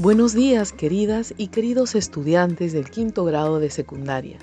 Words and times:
Buenos 0.00 0.32
días, 0.32 0.72
queridas 0.72 1.34
y 1.38 1.48
queridos 1.48 1.96
estudiantes 1.96 2.72
del 2.72 2.88
quinto 2.88 3.24
grado 3.24 3.58
de 3.58 3.68
secundaria. 3.68 4.38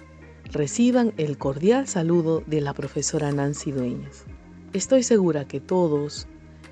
Reciban 0.51 1.13
el 1.15 1.37
cordial 1.37 1.87
saludo 1.87 2.43
de 2.45 2.59
la 2.59 2.73
profesora 2.73 3.31
Nancy 3.31 3.71
Dueñas. 3.71 4.25
Estoy 4.73 5.01
segura 5.01 5.47
que 5.47 5.61
todos 5.61 6.27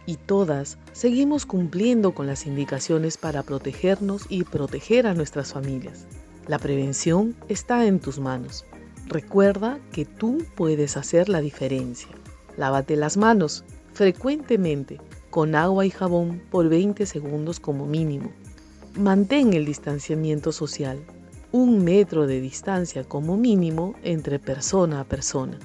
y 0.05 0.17
todas 0.17 0.79
seguimos 0.91 1.45
cumpliendo 1.45 2.13
con 2.13 2.27
las 2.27 2.45
indicaciones 2.45 3.15
para 3.15 3.41
protegernos 3.43 4.25
y 4.27 4.43
proteger 4.43 5.07
a 5.07 5.13
nuestras 5.13 5.53
familias. 5.53 6.05
La 6.49 6.59
prevención 6.59 7.37
está 7.47 7.85
en 7.85 8.01
tus 8.01 8.19
manos. 8.19 8.65
Recuerda 9.07 9.79
que 9.93 10.03
tú 10.03 10.39
puedes 10.57 10.97
hacer 10.97 11.29
la 11.29 11.39
diferencia. 11.39 12.09
Lávate 12.57 12.97
las 12.97 13.15
manos 13.15 13.63
frecuentemente 13.93 14.99
con 15.29 15.55
agua 15.55 15.85
y 15.85 15.89
jabón 15.89 16.41
por 16.51 16.67
20 16.67 17.05
segundos 17.05 17.61
como 17.61 17.85
mínimo 17.85 18.29
Mantén 18.97 19.53
el 19.53 19.65
distanciamiento 19.65 20.51
social, 20.51 21.03
un 21.51 21.83
metro 21.83 22.27
de 22.27 22.39
distancia 22.39 23.03
como 23.03 23.37
mínimo 23.37 23.95
entre 24.03 24.37
persona 24.37 24.99
a 24.99 25.03
persona. 25.03 25.57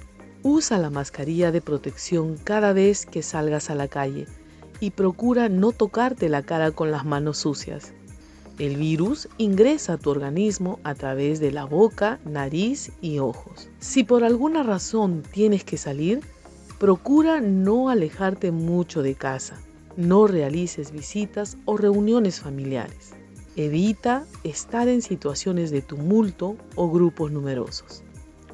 Usa 0.42 0.78
la 0.78 0.88
mascarilla 0.88 1.52
de 1.52 1.60
protección 1.60 2.38
cada 2.42 2.72
vez 2.72 3.04
que 3.04 3.22
salgas 3.22 3.68
a 3.68 3.74
la 3.74 3.86
calle 3.86 4.26
y 4.80 4.92
procura 4.92 5.50
no 5.50 5.72
tocarte 5.72 6.30
la 6.30 6.42
cara 6.42 6.70
con 6.70 6.90
las 6.90 7.04
manos 7.04 7.36
sucias. 7.36 7.92
El 8.58 8.76
virus 8.78 9.28
ingresa 9.36 9.92
a 9.92 9.98
tu 9.98 10.08
organismo 10.08 10.80
a 10.82 10.94
través 10.94 11.38
de 11.38 11.52
la 11.52 11.66
boca, 11.66 12.20
nariz 12.24 12.92
y 13.02 13.18
ojos. 13.18 13.68
Si 13.78 14.04
por 14.04 14.24
alguna 14.24 14.62
razón 14.62 15.22
tienes 15.22 15.64
que 15.64 15.76
salir, 15.76 16.22
procura 16.78 17.42
no 17.42 17.90
alejarte 17.90 18.52
mucho 18.52 19.02
de 19.02 19.16
casa. 19.16 19.60
No 19.98 20.28
realices 20.28 20.92
visitas 20.92 21.58
o 21.66 21.76
reuniones 21.76 22.40
familiares. 22.40 23.17
Evita 23.58 24.24
estar 24.44 24.86
en 24.86 25.02
situaciones 25.02 25.72
de 25.72 25.82
tumulto 25.82 26.56
o 26.76 26.88
grupos 26.88 27.32
numerosos. 27.32 28.04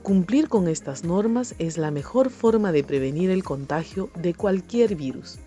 Cumplir 0.02 0.48
con 0.48 0.66
estas 0.66 1.05
normas 1.05 1.55
es 1.58 1.77
la 1.77 1.91
mejor 1.91 2.30
forma 2.30 2.72
de 2.72 2.84
prevenir 2.84 3.28
el 3.28 3.44
contagio 3.44 4.08
de 4.16 4.33
cualquier 4.33 4.96
virus. 4.96 5.41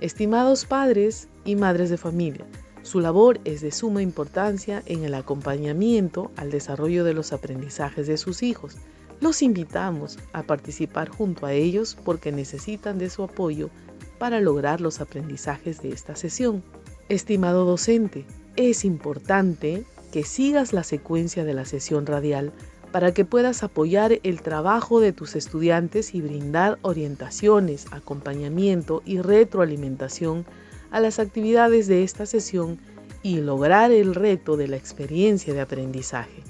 Estimados 0.00 0.64
padres 0.64 1.28
y 1.44 1.54
madres 1.54 1.88
de 1.88 1.98
familia, 1.98 2.44
su 2.82 2.98
labor 2.98 3.38
es 3.44 3.60
de 3.60 3.70
suma 3.70 4.02
importancia 4.02 4.82
en 4.86 5.04
el 5.04 5.14
acompañamiento 5.14 6.32
al 6.34 6.50
desarrollo 6.50 7.04
de 7.04 7.14
los 7.14 7.32
aprendizajes 7.32 8.08
de 8.08 8.16
sus 8.16 8.42
hijos. 8.42 8.76
Los 9.20 9.40
invitamos 9.42 10.18
a 10.32 10.42
participar 10.42 11.10
junto 11.10 11.46
a 11.46 11.52
ellos 11.52 11.96
porque 12.04 12.32
necesitan 12.32 12.98
de 12.98 13.08
su 13.08 13.22
apoyo 13.22 13.70
para 14.18 14.40
lograr 14.40 14.80
los 14.80 15.00
aprendizajes 15.00 15.80
de 15.80 15.90
esta 15.90 16.16
sesión. 16.16 16.64
Estimado 17.08 17.64
docente, 17.64 18.26
es 18.56 18.84
importante 18.84 19.84
que 20.12 20.24
sigas 20.24 20.72
la 20.72 20.82
secuencia 20.82 21.44
de 21.44 21.54
la 21.54 21.64
sesión 21.64 22.06
radial 22.06 22.52
para 22.92 23.14
que 23.14 23.24
puedas 23.24 23.62
apoyar 23.62 24.18
el 24.24 24.42
trabajo 24.42 25.00
de 25.00 25.12
tus 25.12 25.36
estudiantes 25.36 26.14
y 26.14 26.20
brindar 26.20 26.78
orientaciones, 26.82 27.86
acompañamiento 27.92 29.02
y 29.04 29.20
retroalimentación 29.20 30.44
a 30.90 31.00
las 31.00 31.18
actividades 31.18 31.86
de 31.86 32.02
esta 32.02 32.26
sesión 32.26 32.78
y 33.22 33.36
lograr 33.36 33.92
el 33.92 34.14
reto 34.14 34.56
de 34.56 34.66
la 34.66 34.76
experiencia 34.76 35.54
de 35.54 35.60
aprendizaje. 35.60 36.42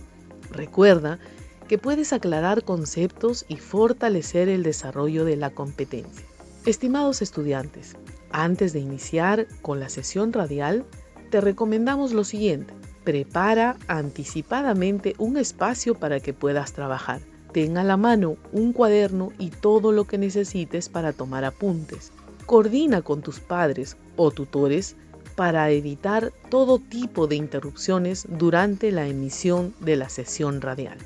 Recuerda 0.50 1.19
que 1.69 1.78
puedes 1.78 2.12
aclarar 2.12 2.65
conceptos 2.65 3.44
y 3.49 3.56
fortalecer 3.56 4.49
el 4.49 4.62
desarrollo 4.62 5.25
de 5.25 5.37
la 5.37 5.50
competencia. 5.50 6.27
Estimados 6.65 7.22
estudiantes, 7.22 7.97
antes 8.33 8.72
de 8.72 8.81
iniciar 8.81 9.47
con 9.62 9.78
la 9.78 9.89
sesión 9.89 10.33
radial, 10.33 10.84
te 11.30 11.41
recomendamos 11.41 12.12
lo 12.12 12.24
siguiente. 12.24 12.74
Prepara 13.04 13.76
anticipadamente 13.88 15.14
un 15.18 15.36
espacio 15.36 15.94
para 15.94 16.20
que 16.20 16.34
puedas 16.34 16.72
trabajar. 16.72 17.20
Ten 17.52 17.78
a 17.78 17.84
la 17.84 17.96
mano 17.96 18.36
un 18.52 18.72
cuaderno 18.72 19.32
y 19.38 19.50
todo 19.50 19.92
lo 19.92 20.04
que 20.04 20.18
necesites 20.18 20.88
para 20.88 21.12
tomar 21.12 21.44
apuntes. 21.44 22.12
Coordina 22.46 23.02
con 23.02 23.22
tus 23.22 23.41
padres 23.41 23.96
o 24.16 24.30
tutores 24.30 24.96
para 25.36 25.70
evitar 25.70 26.32
todo 26.50 26.78
tipo 26.78 27.26
de 27.26 27.36
interrupciones 27.36 28.26
durante 28.28 28.92
la 28.92 29.06
emisión 29.06 29.74
de 29.80 29.97
la 29.97 30.08
sesión 30.08 30.60
radial. 30.60 30.98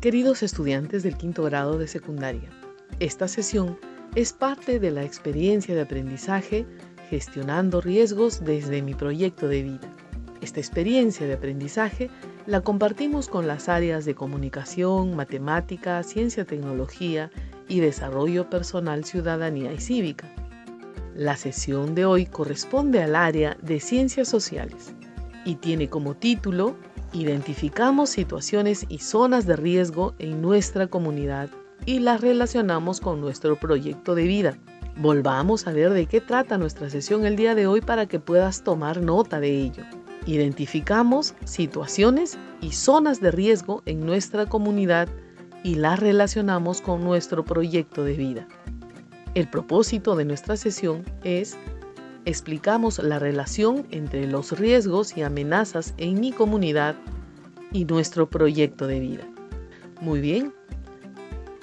Queridos 0.00 0.42
estudiantes 0.42 1.02
del 1.02 1.16
quinto 1.16 1.44
grado 1.44 1.78
de 1.78 1.86
secundaria, 1.86 2.50
esta 2.98 3.28
sesión 3.28 3.78
es 4.14 4.32
parte 4.32 4.80
de 4.80 4.90
la 4.90 5.04
experiencia 5.04 5.74
de 5.74 5.82
aprendizaje 5.82 6.66
gestionando 7.10 7.80
riesgos 7.80 8.44
desde 8.44 8.80
mi 8.80 8.94
proyecto 8.94 9.48
de 9.48 9.62
vida. 9.62 9.94
Esta 10.40 10.60
experiencia 10.60 11.26
de 11.26 11.34
aprendizaje 11.34 12.08
la 12.46 12.62
compartimos 12.62 13.28
con 13.28 13.46
las 13.46 13.68
áreas 13.68 14.04
de 14.04 14.14
comunicación, 14.14 15.14
matemática, 15.14 16.02
ciencia, 16.02 16.44
tecnología 16.44 17.30
y 17.68 17.80
desarrollo 17.80 18.48
personal, 18.48 19.04
ciudadanía 19.04 19.72
y 19.72 19.80
cívica. 19.80 20.32
La 21.14 21.36
sesión 21.36 21.94
de 21.94 22.06
hoy 22.06 22.26
corresponde 22.26 23.02
al 23.02 23.16
área 23.16 23.56
de 23.60 23.80
ciencias 23.80 24.28
sociales 24.28 24.94
y 25.44 25.56
tiene 25.56 25.90
como 25.90 26.14
título 26.14 26.76
Identificamos 27.12 28.10
situaciones 28.10 28.86
y 28.88 28.98
zonas 28.98 29.44
de 29.44 29.56
riesgo 29.56 30.14
en 30.20 30.40
nuestra 30.40 30.86
comunidad 30.86 31.50
y 31.84 31.98
las 31.98 32.20
relacionamos 32.20 33.00
con 33.00 33.20
nuestro 33.20 33.58
proyecto 33.58 34.14
de 34.14 34.24
vida. 34.24 34.58
Volvamos 35.00 35.66
a 35.66 35.72
ver 35.72 35.94
de 35.94 36.04
qué 36.04 36.20
trata 36.20 36.58
nuestra 36.58 36.90
sesión 36.90 37.24
el 37.24 37.34
día 37.34 37.54
de 37.54 37.66
hoy 37.66 37.80
para 37.80 38.04
que 38.04 38.20
puedas 38.20 38.62
tomar 38.62 39.00
nota 39.00 39.40
de 39.40 39.48
ello. 39.48 39.82
Identificamos 40.26 41.34
situaciones 41.46 42.36
y 42.60 42.72
zonas 42.72 43.18
de 43.18 43.30
riesgo 43.30 43.82
en 43.86 44.04
nuestra 44.04 44.44
comunidad 44.44 45.08
y 45.64 45.76
las 45.76 45.98
relacionamos 45.98 46.82
con 46.82 47.02
nuestro 47.02 47.46
proyecto 47.46 48.04
de 48.04 48.12
vida. 48.12 48.46
El 49.34 49.48
propósito 49.48 50.16
de 50.16 50.26
nuestra 50.26 50.58
sesión 50.58 51.02
es 51.24 51.56
explicamos 52.26 52.98
la 52.98 53.18
relación 53.18 53.86
entre 53.92 54.26
los 54.26 54.58
riesgos 54.58 55.16
y 55.16 55.22
amenazas 55.22 55.94
en 55.96 56.20
mi 56.20 56.30
comunidad 56.30 56.94
y 57.72 57.86
nuestro 57.86 58.28
proyecto 58.28 58.86
de 58.86 59.00
vida. 59.00 59.26
Muy 60.02 60.20
bien, 60.20 60.52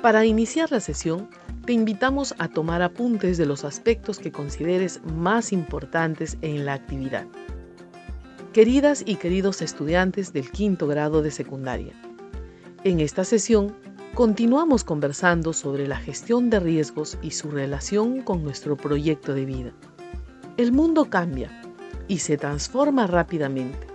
para 0.01 0.25
iniciar 0.25 0.71
la 0.71 0.79
sesión 0.79 1.29
te 1.67 1.73
invitamos 1.73 2.33
a 2.37 2.47
tomar 2.47 2.81
apuntes 2.81 3.37
de 3.37 3.45
los 3.45 3.65
aspectos 3.65 4.19
que 4.19 4.31
consideres 4.31 5.01
más 5.03 5.51
importantes 5.51 6.37
en 6.41 6.65
la 6.65 6.73
actividad. 6.73 7.27
Queridas 8.53 9.03
y 9.05 9.17
queridos 9.17 9.61
estudiantes 9.61 10.31
del 10.31 10.49
quinto 10.49 10.87
grado 10.87 11.21
de 11.21 11.29
secundaria, 11.29 11.91
en 12.85 13.01
esta 13.01 13.25
sesión 13.25 13.75
continuamos 14.13 14.85
conversando 14.85 15.51
sobre 15.51 15.89
la 15.89 15.97
gestión 15.97 16.49
de 16.49 16.61
riesgos 16.61 17.17
y 17.21 17.31
su 17.31 17.51
relación 17.51 18.21
con 18.21 18.45
nuestro 18.45 18.77
proyecto 18.77 19.33
de 19.33 19.43
vida. 19.43 19.73
El 20.55 20.71
mundo 20.71 21.09
cambia 21.09 21.51
y 22.07 22.19
se 22.19 22.37
transforma 22.37 23.07
rápidamente. 23.07 23.87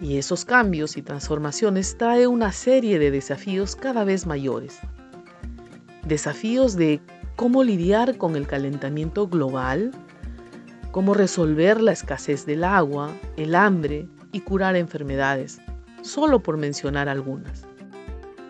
Y 0.00 0.16
esos 0.16 0.46
cambios 0.46 0.96
y 0.96 1.02
transformaciones 1.02 1.98
trae 1.98 2.26
una 2.26 2.50
serie 2.50 2.98
de 2.98 3.10
desafíos 3.10 3.76
cada 3.76 4.04
vez 4.04 4.26
mayores 4.26 4.80
desafíos 6.06 6.76
de 6.76 7.00
cómo 7.36 7.64
lidiar 7.64 8.16
con 8.18 8.36
el 8.36 8.46
calentamiento 8.46 9.28
global, 9.28 9.92
cómo 10.90 11.14
resolver 11.14 11.80
la 11.80 11.92
escasez 11.92 12.46
del 12.46 12.64
agua, 12.64 13.10
el 13.36 13.54
hambre 13.54 14.08
y 14.32 14.40
curar 14.40 14.76
enfermedades, 14.76 15.60
solo 16.02 16.42
por 16.42 16.56
mencionar 16.56 17.08
algunas. 17.08 17.64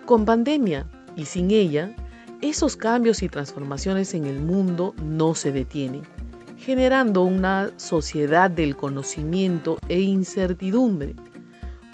Con 0.07 0.25
pandemia 0.25 0.87
y 1.17 1.27
sin 1.27 1.51
ella, 1.51 1.95
esos 2.41 2.77
cambios 2.77 3.23
y 3.23 3.29
transformaciones 3.29 4.15
en 4.15 4.27
el 4.27 4.41
mundo 4.41 4.95
no 5.03 5.35
se 5.35 5.53
detienen, 5.53 6.03
generando 6.57 7.23
una 7.23 7.71
sociedad 7.77 8.51
del 8.51 8.77
conocimiento 8.77 9.79
e 9.89 10.01
incertidumbre. 10.01 11.15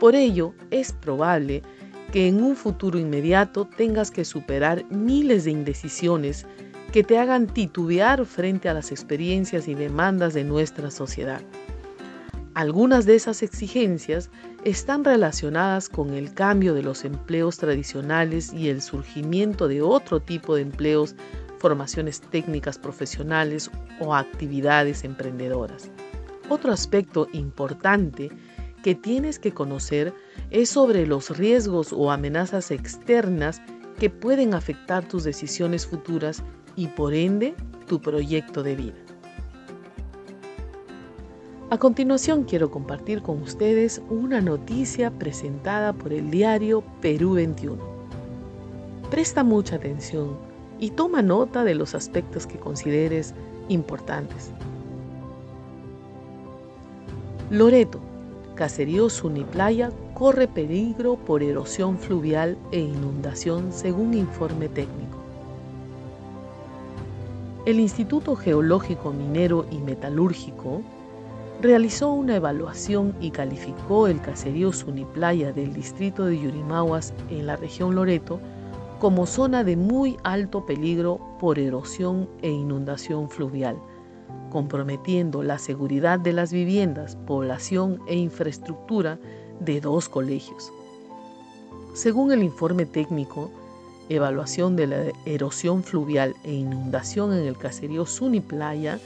Por 0.01 0.15
ello, 0.15 0.55
es 0.71 0.93
probable 0.93 1.61
que 1.61 1.78
en 2.13 2.43
un 2.43 2.57
futuro 2.57 2.99
inmediato 2.99 3.67
tengas 3.67 4.11
que 4.11 4.25
superar 4.25 4.85
miles 4.91 5.45
de 5.45 5.51
indecisiones 5.51 6.47
que 6.93 7.05
te 7.05 7.19
hagan 7.19 7.47
titubear 7.47 8.25
frente 8.25 8.69
a 8.69 8.75
las 8.75 8.91
experiencias 8.91 9.69
y 9.69 9.75
demandas 9.75 10.33
de 10.33 10.45
nuestra 10.45 10.91
sociedad. 10.91 11.43
Algunas 12.55 13.07
de 13.07 13.15
esas 13.15 13.43
exigencias 13.43 14.31
están 14.65 15.05
relacionadas 15.05 15.89
con 15.89 16.15
el 16.15 16.33
cambio 16.35 16.75
de 16.75 16.83
los 16.83 17.05
empleos 17.05 17.59
tradicionales 17.59 18.53
y 18.53 18.69
el 18.69 18.83
surgimiento 18.83 19.69
de 19.69 19.83
otro 19.83 20.19
tipo 20.19 20.57
de 20.57 20.63
empleos, 20.63 21.15
formaciones 21.59 22.21
técnicas 22.21 22.79
profesionales 22.79 23.71
o 24.01 24.15
actividades 24.15 25.05
emprendedoras. 25.05 25.91
Otro 26.49 26.73
aspecto 26.73 27.29
importante 27.33 28.31
que 28.83 28.95
tienes 28.95 29.39
que 29.39 29.53
conocer 29.53 30.15
es 30.51 30.71
sobre 30.71 31.07
los 31.07 31.37
riesgos 31.37 31.93
o 31.93 32.11
amenazas 32.11 32.71
externas 32.71 33.61
que 33.99 34.11
pueden 34.11 34.55
afectar 34.55 35.07
tus 35.07 35.25
decisiones 35.25 35.87
futuras 35.87 36.43
y 36.77 36.87
por 36.87 37.15
ende 37.15 37.55
tu 37.87 38.01
proyecto 38.01 38.63
de 38.63 38.77
vida. 38.77 38.95
A 41.71 41.77
continuación 41.77 42.45
quiero 42.45 42.71
compartir 42.71 43.21
con 43.21 43.43
ustedes 43.43 44.01
una 44.09 44.41
noticia 44.41 45.11
presentada 45.11 45.93
por 45.93 46.15
el 46.15 46.31
diario 46.31 46.83
Perú 47.03 47.33
21. 47.35 47.77
Presta 49.11 49.45
mucha 49.45 49.77
atención 49.77 50.39
y 50.79 50.91
toma 50.91 51.21
nota 51.21 51.65
de 51.65 51.75
los 51.75 51.95
aspectos 51.95 52.47
que 52.47 52.59
consideres 52.59 53.35
importantes. 53.69 54.51
Loreto, 57.51 58.01
caserío 58.59 59.09
Suniplaya, 59.09 59.93
corre 60.15 60.49
peligro 60.49 61.15
por 61.15 61.45
erosión 61.45 61.97
fluvial 61.97 62.59
e 62.73 62.81
inundación 62.81 63.73
según 63.73 64.15
informe 64.15 64.69
técnico. 64.69 65.17
El 67.67 67.79
Instituto 67.79 68.35
Geológico 68.35 69.13
Minero 69.13 69.65
y 69.71 69.79
Metalúrgico 69.79 70.83
realizó 71.63 72.11
una 72.11 72.35
evaluación 72.35 73.15
y 73.21 73.31
calificó 73.31 74.09
el 74.09 74.21
caserío 74.21 74.73
Suniplaya 74.73 75.53
del 75.53 75.73
distrito 75.73 76.25
de 76.25 76.41
Yurimaguas 76.41 77.15
en 77.31 77.47
la 77.47 77.55
región 77.55 77.95
Loreto 77.95 78.41
como 78.99 79.27
zona 79.27 79.63
de 79.63 79.77
muy 79.77 80.17
alto 80.25 80.67
peligro 80.67 81.21
por 81.39 81.61
erosión 81.61 82.29
e 82.43 82.51
inundación 82.51 83.31
fluvial, 83.31 83.77
comprometiendo 84.51 85.43
la 85.43 85.59
seguridad 85.59 86.19
de 86.19 86.33
las 86.33 86.53
viviendas, 86.53 87.17
población 87.27 88.01
e 88.07 88.17
infraestructura 88.17 89.19
de 89.61 89.81
dos 89.81 90.09
colegios. 90.09 90.73
Según 91.95 92.33
el 92.33 92.43
informe 92.43 92.87
técnico, 92.87 93.51
evaluación 94.09 94.77
de 94.77 94.87
la 94.87 95.03
erosión 95.27 95.83
fluvial 95.83 96.35
e 96.45 96.53
inundación 96.53 97.33
en 97.33 97.47
el 97.47 97.57
caserío 97.57 98.07
Suniplaya, 98.07 98.99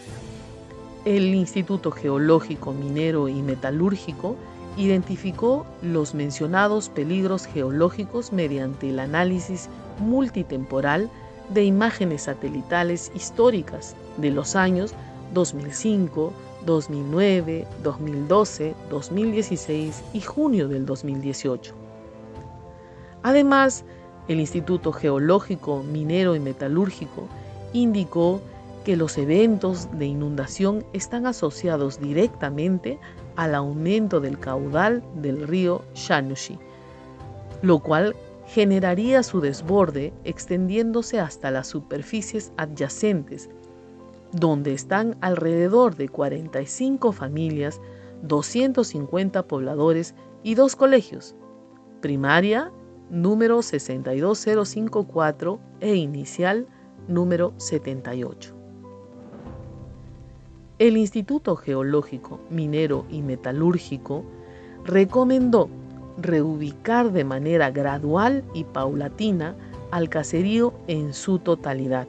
el 1.04 1.34
Instituto 1.34 1.90
Geológico, 1.90 2.72
Minero 2.72 3.28
y 3.28 3.42
Metalúrgico 3.42 4.36
identificó 4.76 5.66
los 5.82 6.14
mencionados 6.14 6.88
peligros 6.88 7.46
geológicos 7.46 8.32
mediante 8.32 8.90
el 8.90 9.00
análisis 9.00 9.68
multitemporal 9.98 11.10
de 11.50 11.64
imágenes 11.64 12.22
satelitales 12.22 13.10
históricas 13.14 13.96
de 14.16 14.30
los 14.30 14.56
años 14.56 14.94
2005, 15.32 16.32
2009, 16.66 17.66
2012, 17.82 18.74
2016 18.90 20.02
y 20.12 20.20
junio 20.20 20.68
del 20.68 20.86
2018. 20.86 21.74
Además, 23.22 23.84
el 24.28 24.40
Instituto 24.40 24.92
Geológico, 24.92 25.82
Minero 25.82 26.36
y 26.36 26.40
Metalúrgico 26.40 27.28
indicó 27.72 28.40
que 28.84 28.96
los 28.96 29.16
eventos 29.16 29.88
de 29.98 30.06
inundación 30.06 30.84
están 30.92 31.26
asociados 31.26 32.00
directamente 32.00 32.98
al 33.36 33.54
aumento 33.54 34.20
del 34.20 34.38
caudal 34.38 35.02
del 35.14 35.46
río 35.46 35.82
Shanushi, 35.94 36.58
lo 37.62 37.78
cual 37.78 38.16
generaría 38.46 39.22
su 39.22 39.40
desborde 39.40 40.12
extendiéndose 40.24 41.20
hasta 41.20 41.50
las 41.50 41.68
superficies 41.68 42.52
adyacentes, 42.56 43.48
donde 44.32 44.72
están 44.72 45.16
alrededor 45.20 45.96
de 45.96 46.08
45 46.08 47.12
familias, 47.12 47.80
250 48.22 49.46
pobladores 49.46 50.14
y 50.42 50.54
dos 50.54 50.76
colegios, 50.76 51.34
primaria 52.00 52.72
número 53.10 53.62
62054 53.62 55.60
e 55.80 55.94
inicial 55.96 56.66
número 57.08 57.52
78 57.58 58.62
el 60.82 60.96
Instituto 60.96 61.54
Geológico, 61.54 62.40
Minero 62.50 63.06
y 63.08 63.22
Metalúrgico 63.22 64.24
recomendó 64.84 65.68
reubicar 66.18 67.12
de 67.12 67.22
manera 67.22 67.70
gradual 67.70 68.42
y 68.52 68.64
paulatina 68.64 69.54
al 69.92 70.08
caserío 70.08 70.74
en 70.88 71.14
su 71.14 71.38
totalidad. 71.38 72.08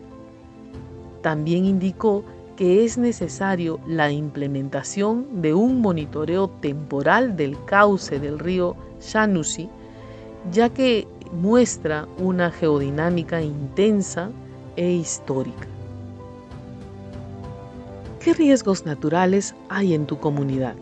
También 1.23 1.63
indicó 1.63 2.23
que 2.57 2.83
es 2.83 2.97
necesario 2.97 3.79
la 3.87 4.11
implementación 4.11 5.41
de 5.41 5.53
un 5.53 5.79
monitoreo 5.81 6.49
temporal 6.49 7.35
del 7.37 7.57
cauce 7.63 8.19
del 8.19 8.37
río 8.37 8.75
Shanusi, 8.99 9.69
ya 10.51 10.69
que 10.69 11.07
muestra 11.31 12.07
una 12.19 12.51
geodinámica 12.51 13.41
intensa 13.41 14.29
e 14.75 14.91
histórica. 14.91 15.65
¿Qué 18.19 18.33
riesgos 18.33 18.85
naturales 18.85 19.55
hay 19.69 19.93
en 19.93 20.05
tu 20.05 20.19
comunidad? 20.19 20.75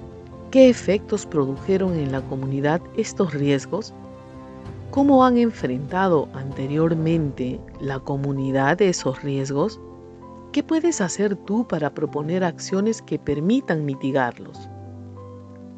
¿Qué 0.50 0.70
efectos 0.70 1.28
produjeron 1.28 1.94
en 1.94 2.12
la 2.12 2.22
comunidad 2.22 2.82
estos 2.98 3.34
riesgos? 3.36 3.94
¿Cómo 4.90 5.24
han 5.24 5.38
enfrentado 5.38 6.28
anteriormente 6.34 7.60
la 7.80 8.00
comunidad 8.00 8.82
esos 8.82 9.22
riesgos? 9.22 9.80
¿Qué 10.52 10.64
puedes 10.64 11.00
hacer 11.00 11.38
tú 11.38 11.66
para 11.66 11.94
proponer 11.94 12.44
acciones 12.44 13.02
que 13.02 13.18
permitan 13.18 13.86
mitigarlos? 13.86 14.68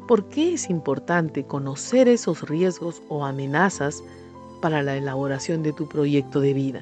¿Por 0.08 0.28
qué 0.28 0.54
es 0.54 0.68
importante 0.68 1.44
conocer 1.44 2.08
esos 2.08 2.42
riesgos 2.48 3.00
o 3.08 3.24
amenazas 3.24 4.02
para 4.60 4.82
la 4.82 4.96
elaboración 4.96 5.62
de 5.62 5.72
tu 5.72 5.88
proyecto 5.88 6.40
de 6.40 6.54
vida? 6.54 6.80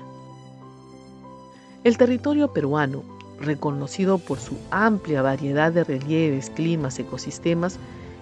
El 1.84 1.98
territorio 1.98 2.54
peruano 2.54 3.02
reconocido 3.38 4.16
por 4.16 4.38
su 4.38 4.56
amplia 4.70 5.20
variedad 5.20 5.70
de 5.70 5.84
relieves, 5.84 6.48
climas, 6.48 6.98
ecosistemas, 6.98 7.78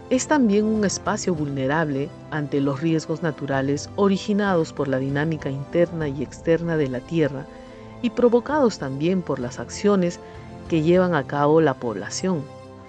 es 0.08 0.26
también 0.26 0.64
un 0.64 0.84
espacio 0.84 1.32
vulnerable 1.32 2.08
ante 2.32 2.60
los 2.60 2.80
riesgos 2.80 3.22
naturales 3.22 3.88
originados 3.94 4.72
por 4.72 4.88
la 4.88 4.98
dinámica 4.98 5.48
interna 5.48 6.08
y 6.08 6.24
externa 6.24 6.76
de 6.76 6.88
la 6.88 6.98
Tierra 6.98 7.46
y 8.02 8.10
provocados 8.10 8.78
también 8.78 9.22
por 9.22 9.38
las 9.38 9.58
acciones 9.58 10.20
que 10.68 10.82
llevan 10.82 11.14
a 11.14 11.26
cabo 11.26 11.60
la 11.60 11.74
población. 11.74 12.42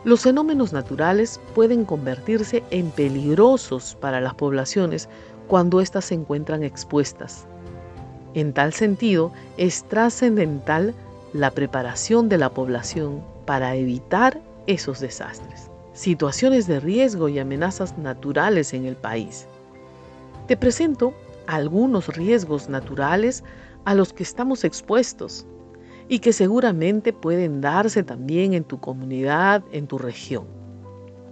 Los 0.03 0.21
fenómenos 0.21 0.73
naturales 0.73 1.39
pueden 1.53 1.85
convertirse 1.85 2.63
en 2.71 2.89
peligrosos 2.91 3.95
para 3.99 4.19
las 4.19 4.33
poblaciones 4.33 5.09
cuando 5.47 5.81
éstas 5.81 6.05
se 6.05 6.15
encuentran 6.15 6.63
expuestas. 6.63 7.45
En 8.33 8.53
tal 8.53 8.73
sentido, 8.73 9.31
es 9.57 9.83
trascendental 9.83 10.93
la 11.33 11.51
preparación 11.51 12.29
de 12.29 12.37
la 12.37 12.49
población 12.49 13.21
para 13.45 13.75
evitar 13.75 14.39
esos 14.67 14.99
desastres. 14.99 15.69
Situaciones 15.93 16.67
de 16.67 16.79
riesgo 16.79 17.29
y 17.29 17.39
amenazas 17.39 17.97
naturales 17.97 18.73
en 18.73 18.85
el 18.85 18.95
país. 18.95 19.45
Te 20.47 20.57
presento 20.57 21.13
algunos 21.47 22.07
riesgos 22.07 22.69
naturales 22.69 23.43
a 23.85 23.95
los 23.95 24.13
que 24.13 24.23
estamos 24.23 24.63
expuestos 24.63 25.45
y 26.07 26.19
que 26.19 26.33
seguramente 26.33 27.13
pueden 27.13 27.61
darse 27.61 28.03
también 28.03 28.53
en 28.53 28.63
tu 28.63 28.79
comunidad, 28.79 29.63
en 29.71 29.87
tu 29.87 29.97
región. 29.97 30.45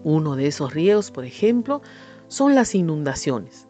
Uno 0.04 0.36
de 0.36 0.48
esos 0.48 0.74
riesgos, 0.74 1.12
por 1.12 1.26
ejemplo, 1.26 1.82
son 2.28 2.56
las 2.56 2.76
inundaciones. 2.76 3.68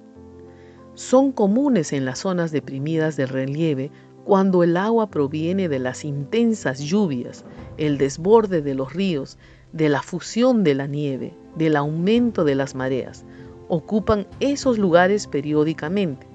Son 0.94 1.32
comunes 1.32 1.94
en 1.94 2.06
las 2.06 2.20
zonas 2.20 2.52
deprimidas 2.52 3.16
del 3.16 3.30
relieve 3.30 3.92
cuando 4.26 4.64
el 4.64 4.78
agua 4.78 5.10
proviene 5.10 5.70
de 5.70 5.80
las 5.80 6.06
intensas 6.06 6.80
lluvias, 6.80 7.46
el 7.78 7.98
desborde 7.98 8.62
de 8.62 8.76
los 8.76 8.94
ríos, 8.94 9.38
de 9.74 9.90
la 9.90 10.02
fusión 10.02 10.64
de 10.64 10.76
la 10.76 10.88
nieve, 10.88 11.34
del 11.56 11.76
aumento 11.76 12.44
de 12.44 12.56
las 12.56 12.76
mareas, 12.76 13.26
ocupan 13.68 14.28
esos 14.40 14.78
lugares 14.78 15.28
periódicamente. 15.28 16.28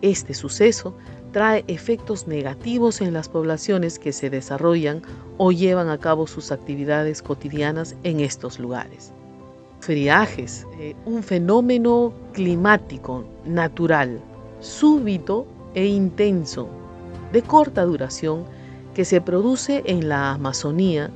Este 0.00 0.34
suceso 0.34 0.94
trae 1.32 1.64
efectos 1.66 2.26
negativos 2.26 3.00
en 3.00 3.12
las 3.12 3.28
poblaciones 3.28 3.98
que 3.98 4.12
se 4.12 4.30
desarrollan 4.30 5.02
o 5.38 5.50
llevan 5.50 5.88
a 5.88 5.98
cabo 5.98 6.26
sus 6.26 6.52
actividades 6.52 7.22
cotidianas 7.22 7.96
en 8.04 8.20
estos 8.20 8.58
lugares. 8.58 9.12
Friajes, 9.80 10.66
eh, 10.78 10.94
un 11.06 11.22
fenómeno 11.22 12.12
climático 12.32 13.24
natural, 13.44 14.20
súbito 14.60 15.46
e 15.74 15.86
intenso 15.86 16.68
de 17.32 17.42
corta 17.42 17.84
duración 17.84 18.44
que 18.94 19.04
se 19.04 19.20
produce 19.20 19.82
en 19.86 20.08
la 20.08 20.32
Amazonía 20.32 21.10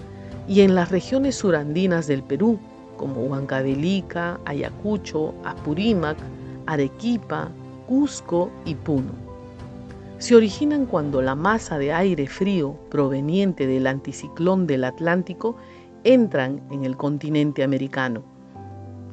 y 0.49 0.62
en 0.62 0.75
las 0.75 0.90
regiones 0.90 1.37
surandinas 1.37 2.06
del 2.06 2.23
Perú, 2.23 2.58
como 2.96 3.23
Huancavelica, 3.23 4.40
Ayacucho, 4.46 5.35
Apurímac, 5.44 6.16
Arequipa, 6.66 7.50
Cusco 7.87 8.50
y 8.64 8.75
Puno. 8.75 9.25
Se 10.18 10.35
originan 10.35 10.87
cuando 10.87 11.20
la 11.20 11.35
masa 11.35 11.78
de 11.78 11.92
aire 11.92 12.26
frío 12.26 12.76
proveniente 12.90 13.66
del 13.66 13.87
anticiclón 13.87 14.66
del 14.66 14.85
Atlántico 14.85 15.56
entran 16.04 16.62
en 16.70 16.85
el 16.85 16.96
continente 16.96 17.62
americano. 17.62 18.23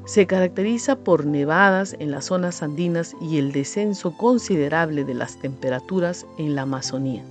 Se 0.05 0.27
caracteriza 0.27 0.95
por 0.97 1.25
nevadas 1.25 1.95
en 1.99 2.11
las 2.11 2.25
zonas 2.25 2.63
andinas 2.63 3.15
y 3.21 3.37
el 3.37 3.51
descenso 3.51 4.15
considerable 4.15 5.03
de 5.03 5.13
las 5.13 5.37
temperaturas 5.37 6.25
en 6.37 6.55
la 6.55 6.63
Amazonía. 6.63 7.23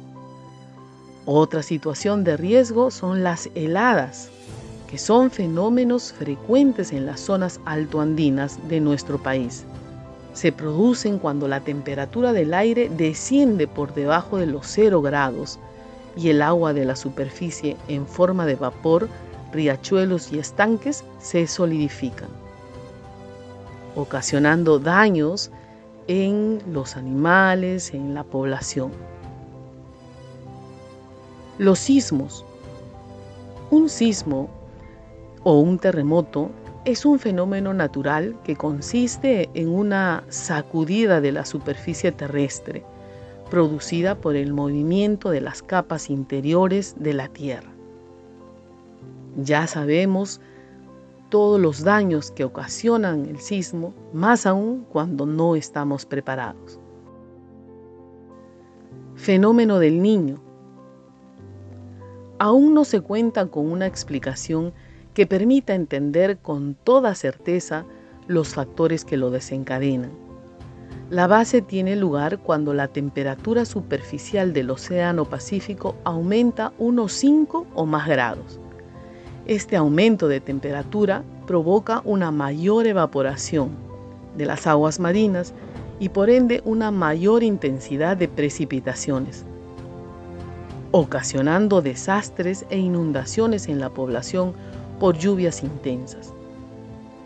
Otra 1.25 1.63
situación 1.63 2.25
de 2.25 2.37
riesgo 2.37 2.91
son 2.91 3.23
las 3.23 3.49
heladas, 3.55 4.31
que 4.91 4.99
son 4.99 5.31
fenómenos 5.31 6.13
frecuentes 6.13 6.93
en 6.93 7.07
las 7.07 7.21
zonas 7.21 7.61
altoandinas 7.65 8.59
de 8.69 8.81
nuestro 8.81 9.23
país. 9.23 9.65
Se 10.33 10.51
producen 10.51 11.19
cuando 11.19 11.47
la 11.47 11.61
temperatura 11.61 12.33
del 12.33 12.55
aire 12.55 12.89
desciende 12.89 13.69
por 13.69 13.95
debajo 13.95 14.39
de 14.39 14.47
los 14.47 14.67
0 14.67 15.03
grados 15.03 15.59
y 16.17 16.31
el 16.31 16.43
agua 16.43 16.73
de 16.73 16.85
la 16.85 16.97
superficie 16.97 17.77
en 17.89 18.07
forma 18.07 18.47
de 18.47 18.57
vapor, 18.57 19.09
riachuelos 19.53 20.33
y 20.33 20.39
estanques 20.39 21.05
se 21.19 21.47
solidifican, 21.47 22.29
ocasionando 23.95 24.79
daños 24.79 25.51
en 26.09 26.63
los 26.73 26.97
animales, 26.97 27.93
en 27.95 28.15
la 28.15 28.25
población. 28.25 28.91
Los 31.59 31.79
sismos. 31.79 32.45
Un 33.71 33.89
sismo 33.89 34.51
o 35.45 35.59
un 35.61 35.79
terremoto 35.79 36.51
es 36.85 37.05
un 37.05 37.19
fenómeno 37.19 37.73
natural 37.75 38.37
que 38.43 38.57
consiste 38.57 39.49
en 39.55 39.69
una 39.69 40.25
sacudida 40.29 41.21
de 41.21 41.33
la 41.33 41.45
superficie 41.45 42.11
terrestre 42.11 42.85
producida 43.51 44.15
por 44.17 44.35
el 44.35 44.53
movimiento 44.53 45.31
de 45.31 45.43
las 45.43 45.63
capas 45.63 46.09
interiores 46.11 46.95
de 46.99 47.13
la 47.13 47.29
Tierra. 47.29 47.71
Ya 49.37 49.67
sabemos 49.67 50.41
todos 51.29 51.61
los 51.61 51.85
daños 51.85 52.31
que 52.31 52.45
ocasionan 52.45 53.27
el 53.27 53.39
sismo, 53.39 53.95
más 54.13 54.47
aún 54.47 54.87
cuando 54.91 55.27
no 55.27 55.55
estamos 55.55 56.07
preparados. 56.07 56.81
Fenómeno 59.15 59.79
del 59.79 60.03
niño 60.03 60.41
aún 62.39 62.75
no 62.75 62.85
se 62.85 63.01
cuenta 63.01 63.47
con 63.47 63.71
una 63.71 63.87
explicación 63.87 64.73
que 65.15 65.27
permita 65.27 65.75
entender 65.75 66.39
con 66.39 66.75
toda 66.75 67.15
certeza 67.15 67.85
los 68.27 68.55
factores 68.55 69.05
que 69.05 69.17
lo 69.17 69.31
desencadenan. 69.31 70.11
La 71.11 71.27
base 71.27 71.61
tiene 71.61 71.95
lugar 71.97 72.39
cuando 72.39 72.73
la 72.73 72.89
temperatura 72.89 73.67
superficial 73.67 74.55
del 74.55 74.71
Océano 74.71 75.27
Pacífico 75.27 75.95
aumenta 76.05 76.73
unos 76.79 77.13
5 77.13 77.67
o 77.75 77.85
más 77.85 78.09
grados. 78.09 78.59
Este 79.45 79.77
aumento 79.77 80.29
de 80.29 80.41
temperatura 80.41 81.23
provoca 81.47 82.01
una 82.05 82.31
mayor 82.31 82.87
evaporación 82.87 83.71
de 84.39 84.47
las 84.47 84.67
aguas 84.67 85.01
marinas 85.01 85.53
y 86.01 86.09
por 86.09 86.31
ende 86.31 86.63
una 86.65 86.91
mayor 86.91 87.43
intensidad 87.43 88.17
de 88.17 88.29
precipitaciones, 88.29 89.45
ocasionando 90.93 91.83
desastres 91.83 92.65
e 92.71 92.79
inundaciones 92.79 93.69
en 93.69 93.81
la 93.81 93.91
población 93.91 94.55
por 95.03 95.19
lluvias 95.19 95.65
intensas. 95.65 96.33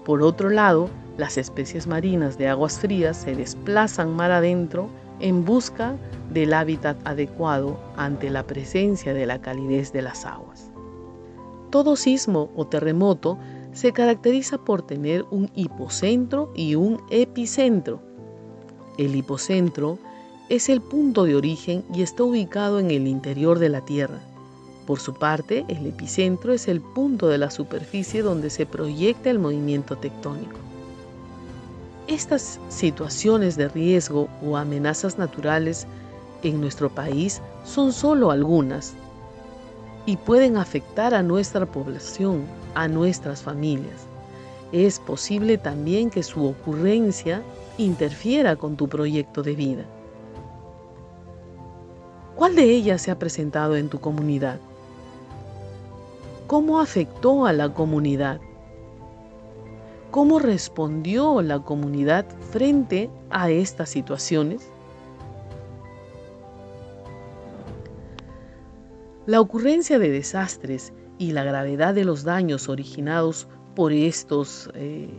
Por 0.06 0.23
otro 0.23 0.49
lado, 0.49 0.88
las 1.18 1.37
especies 1.37 1.87
marinas 1.87 2.38
de 2.38 2.49
aguas 2.49 2.78
frías 2.78 3.18
se 3.18 3.37
desplazan 3.37 4.16
mar 4.16 4.30
adentro 4.30 4.88
en 5.21 5.45
busca 5.45 5.95
del 6.33 6.54
hábitat 6.54 6.97
adecuado 7.06 7.78
ante 7.99 8.30
la 8.30 8.47
presencia 8.47 9.12
de 9.12 9.26
la 9.26 9.42
calidez 9.42 9.92
de 9.92 10.00
las 10.00 10.25
aguas. 10.25 10.71
Todo 11.68 11.97
sismo 11.97 12.49
o 12.56 12.66
terremoto 12.66 13.37
se 13.75 13.92
caracteriza 13.92 14.56
por 14.56 14.80
tener 14.80 15.26
un 15.30 15.50
hipocentro 15.54 16.50
y 16.54 16.76
un 16.76 17.02
epicentro. 17.11 18.00
El 18.97 19.14
hipocentro 19.14 19.99
es 20.49 20.71
el 20.71 20.80
punto 20.80 21.25
de 21.25 21.37
origen 21.37 21.85
y 21.92 22.00
está 22.00 22.23
ubicado 22.23 22.80
en 22.80 22.90
el 22.90 23.06
interior 23.06 23.59
de 23.59 23.68
la 23.68 23.83
Tierra. 23.83 24.23
Por 24.87 25.00
su 25.00 25.14
parte, 25.14 25.64
el 25.69 25.85
epicentro 25.87 26.52
es 26.52 26.69
el 26.69 26.81
punto 26.81 27.26
de 27.26 27.38
la 27.38 27.50
superficie 27.50 28.23
donde 28.23 28.50
se 28.50 28.66
proyecta 28.66 29.31
el 29.31 29.40
movimiento 29.40 29.97
tectónico. 29.97 30.59
Estas 32.07 32.61
situaciones 32.69 33.57
de 33.57 33.69
riesgo 33.69 34.28
o 34.45 34.57
amenazas 34.57 35.19
naturales 35.19 35.88
en 36.45 36.61
nuestro 36.61 36.88
país 36.88 37.43
son 37.64 37.93
solo 37.93 38.31
algunas 38.31 38.95
y 40.07 40.16
pueden 40.16 40.57
afectar 40.57 41.14
a 41.14 41.23
nuestra 41.25 41.66
población, 41.66 42.45
a 42.76 42.87
nuestras 42.87 43.43
familias. 43.43 44.07
Es 44.71 45.00
posible 45.00 45.59
también 45.59 46.11
que 46.11 46.23
su 46.23 46.47
ocurrencia 46.47 47.43
interfiera 47.76 48.55
con 48.55 48.76
tu 48.76 48.88
proyecto 48.88 49.43
de 49.43 49.57
vida. 49.57 49.85
¿Cuál 52.37 52.55
de 52.55 52.64
ellas 52.64 53.02
se 53.02 53.11
ha 53.11 53.19
presentado 53.19 53.76
en 53.76 53.88
tu 53.88 53.99
comunidad? 53.99 54.61
¿Cómo 56.47 56.79
afectó 56.81 57.45
a 57.45 57.53
la 57.53 57.75
comunidad? 57.75 58.41
¿Cómo 60.12 60.38
respondió 60.38 61.43
la 61.43 61.59
comunidad 61.59 62.25
frente 62.53 63.11
a 63.31 63.50
estas 63.50 63.91
situaciones? 63.91 64.71
La 69.26 69.41
ocurrencia 69.41 69.99
de 69.99 70.09
desastres 70.09 70.93
y 71.19 71.33
la 71.33 71.43
gravedad 71.43 71.95
de 71.95 72.05
los 72.05 72.23
daños 72.23 72.69
originados 72.69 73.49
por, 73.75 73.93
estos, 73.93 74.71
eh, 74.75 75.11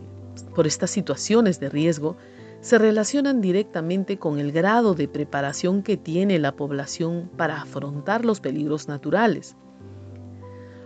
por 0.54 0.66
estas 0.66 0.90
situaciones 0.90 1.60
de 1.60 1.68
riesgo 1.68 2.16
se 2.62 2.78
relacionan 2.78 3.42
directamente 3.42 4.18
con 4.18 4.38
el 4.38 4.50
grado 4.50 4.94
de 4.94 5.08
preparación 5.08 5.82
que 5.82 5.98
tiene 5.98 6.38
la 6.38 6.56
población 6.56 7.30
para 7.36 7.60
afrontar 7.60 8.24
los 8.24 8.40
peligros 8.40 8.88
naturales. 8.88 9.56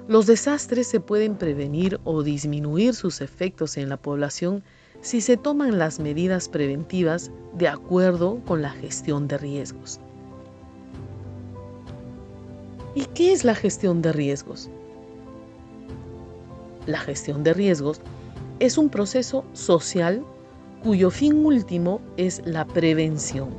Los 0.09 0.26
desastres 0.26 0.88
se 0.88 1.00
pueden 1.00 1.37
prevenir 1.37 2.00
o 2.04 2.23
disminuir 2.23 2.94
sus 2.94 3.21
efectos 3.21 3.76
en 3.76 3.88
la 3.88 3.97
población 3.97 4.64
si 5.00 5.21
se 5.21 5.37
toman 5.37 5.78
las 5.78 6.00
medidas 6.00 6.49
preventivas 6.49 7.30
de 7.54 7.68
acuerdo 7.68 8.40
con 8.47 8.62
la 8.62 8.71
gestión 8.71 9.28
de 9.28 9.38
riesgos. 9.38 10.00
¿Y 12.94 13.04
qué 13.06 13.32
es 13.32 13.44
la 13.44 13.54
gestión 13.54 14.02
de 14.02 14.12
riesgos? 14.12 14.68
La 16.87 16.99
gestión 16.99 17.44
de 17.44 17.54
riesgos 17.54 18.00
es 18.59 18.78
un 18.78 18.90
proceso 18.90 19.44
social 19.52 20.25
cuyo 20.82 21.11
fin 21.11 21.47
último 21.47 22.00
es 22.16 22.42
la 22.44 22.66
prevención, 22.66 23.50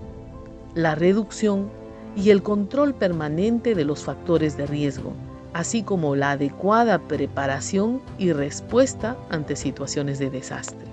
la 0.76 0.94
reducción 0.94 1.70
y 2.16 2.30
el 2.30 2.44
control 2.44 2.94
permanente 2.94 3.76
de 3.76 3.86
los 3.86 4.04
factores 4.04 4.58
de 4.58 4.68
riesgo, 4.68 5.14
así 5.54 5.84
como 5.84 6.16
la 6.16 6.32
adecuada 6.32 7.00
preparación 7.00 8.02
y 8.18 8.32
respuesta 8.34 9.18
ante 9.30 9.56
situaciones 9.56 10.20
de 10.20 10.30
desastre. 10.30 10.88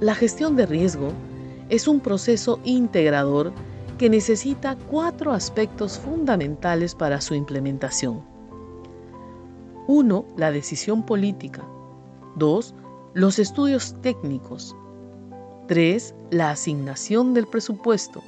La 0.00 0.14
gestión 0.14 0.56
de 0.56 0.66
riesgo 0.66 1.12
es 1.68 1.88
un 1.88 2.00
proceso 2.00 2.60
integrador 2.64 3.52
que 3.98 4.10
necesita 4.10 4.76
cuatro 4.90 5.32
aspectos 5.32 5.98
fundamentales 5.98 6.94
para 6.94 7.20
su 7.20 7.34
implementación. 7.34 8.22
1. 9.88 10.24
La 10.36 10.52
decisión 10.52 11.04
política. 11.04 11.64
2 12.36 12.74
los 13.16 13.38
estudios 13.38 13.94
técnicos. 14.02 14.76
3. 15.68 16.14
La 16.30 16.50
asignación 16.50 17.32
del 17.32 17.46
presupuesto. 17.46 18.22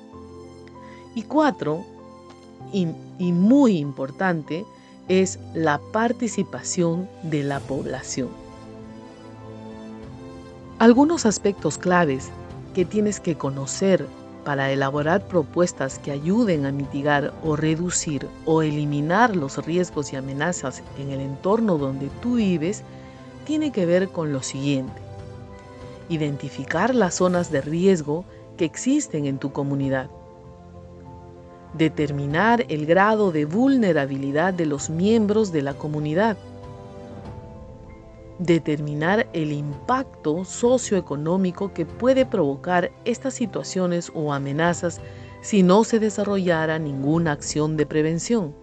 Y 1.15 1.25
4. 1.25 1.85
Y, 2.73 2.87
muy 3.33 3.79
importante, 3.79 4.65
es 5.09 5.39
la 5.55 5.81
participación 5.93 7.09
de 7.23 7.43
la 7.43 7.61
población. 7.61 8.29
Algunos 10.79 11.27
aspectos 11.27 11.79
claves 11.79 12.31
que 12.75 12.85
tienes 12.85 13.19
que 13.19 13.37
conocer 13.37 14.07
para 14.45 14.71
elaborar 14.71 15.27
propuestas 15.27 15.99
que 15.99 16.13
ayuden 16.13 16.65
a 16.65 16.73
mitigar 16.73 17.35
o 17.43 17.57
reducir 17.57 18.27
o 18.45 18.63
eliminar 18.63 19.35
los 19.35 19.65
riesgos 19.65 20.13
y 20.13 20.17
amenazas 20.17 20.83
en 20.99 21.11
el 21.11 21.21
entorno 21.21 21.79
donde 21.79 22.09
tú 22.23 22.37
vives 22.37 22.83
tiene 23.45 23.73
que 23.73 23.87
ver 23.87 24.11
con 24.11 24.33
lo 24.33 24.43
siguiente. 24.43 25.03
Identificar 26.09 26.95
las 26.95 27.17
zonas 27.17 27.51
de 27.51 27.61
riesgo 27.61 28.25
que 28.57 28.65
existen 28.65 29.27
en 29.27 29.39
tu 29.39 29.53
comunidad. 29.53 30.11
Determinar 31.75 32.65
el 32.69 32.87
grado 32.87 33.31
de 33.31 33.45
vulnerabilidad 33.45 34.55
de 34.55 34.67
los 34.67 34.91
miembros 34.91 35.53
de 35.53 35.63
la 35.63 35.75
comunidad. 35.75 36.37
determinar 38.39 39.29
el 39.33 39.53
impacto 39.53 40.45
socioeconómico 40.45 41.73
que 41.73 41.85
puede 41.85 42.25
provocar 42.25 42.93
estas 43.05 43.35
situaciones 43.35 44.13
o 44.15 44.33
amenazas 44.33 45.01
si 45.43 45.63
no 45.63 45.85
se 45.85 45.99
desarrollara 45.99 46.79
ninguna 46.79 47.33
acción 47.33 47.77
de 47.77 47.87
prevención. 47.87 48.55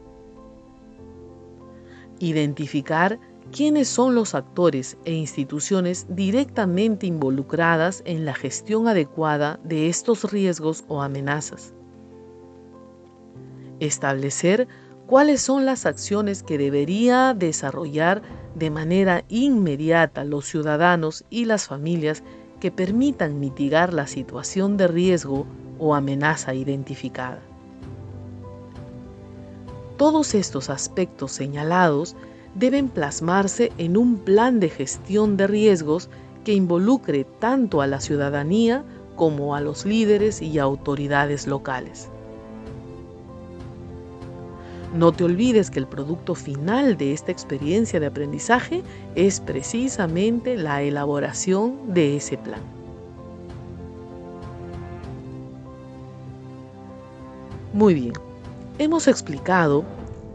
Identificar 2.19 3.19
quiénes 3.51 3.87
son 3.89 4.15
los 4.15 4.33
actores 4.33 4.97
e 5.05 5.13
instituciones 5.13 6.07
directamente 6.09 7.05
involucradas 7.05 8.01
en 8.05 8.25
la 8.25 8.33
gestión 8.33 8.87
adecuada 8.87 9.59
de 9.63 9.89
estos 9.89 10.31
riesgos 10.31 10.85
o 10.87 11.01
amenazas. 11.01 11.73
Establecer 13.79 14.67
cuáles 15.07 15.41
son 15.41 15.65
las 15.65 15.85
acciones 15.85 16.43
que 16.43 16.57
debería 16.57 17.33
desarrollar 17.33 18.21
de 18.55 18.69
manera 18.69 19.23
inmediata 19.29 20.23
los 20.23 20.45
ciudadanos 20.45 21.25
y 21.29 21.45
las 21.45 21.67
familias 21.67 22.23
que 22.59 22.71
permitan 22.71 23.39
mitigar 23.39 23.93
la 23.93 24.07
situación 24.07 24.77
de 24.77 24.87
riesgo 24.87 25.45
o 25.77 25.93
amenaza 25.93 26.53
identificada. 26.53 27.41
Todos 29.97 30.35
estos 30.35 30.69
aspectos 30.69 31.31
señalados 31.31 32.15
deben 32.53 32.89
plasmarse 32.89 33.71
en 33.77 33.97
un 33.97 34.17
plan 34.17 34.59
de 34.59 34.69
gestión 34.69 35.37
de 35.37 35.47
riesgos 35.47 36.09
que 36.43 36.53
involucre 36.53 37.25
tanto 37.39 37.81
a 37.81 37.87
la 37.87 37.99
ciudadanía 37.99 38.83
como 39.15 39.55
a 39.55 39.61
los 39.61 39.85
líderes 39.85 40.41
y 40.41 40.59
autoridades 40.59 41.47
locales. 41.47 42.09
No 44.95 45.11
te 45.11 45.25
olvides 45.25 45.69
que 45.69 45.79
el 45.79 45.87
producto 45.87 46.35
final 46.35 46.95
de 46.95 47.11
esta 47.11 47.29
experiencia 47.29 47.99
de 47.99 48.05
aprendizaje 48.05 48.81
es 49.15 49.41
precisamente 49.41 50.55
la 50.55 50.83
elaboración 50.83 51.93
de 51.93 52.15
ese 52.15 52.37
plan. 52.37 52.61
Muy 57.73 57.93
bien, 57.93 58.13
hemos 58.79 59.09
explicado 59.09 59.83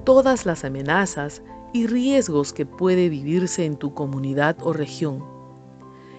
todas 0.04 0.44
las 0.44 0.62
amenazas 0.62 1.40
y 1.72 1.86
riesgos 1.86 2.52
que 2.52 2.66
puede 2.66 3.08
vivirse 3.08 3.64
en 3.64 3.76
tu 3.76 3.94
comunidad 3.94 4.58
o 4.60 4.74
región. 4.74 5.24